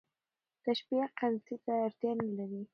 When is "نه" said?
2.19-2.27